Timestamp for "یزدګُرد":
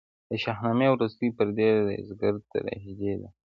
1.99-2.41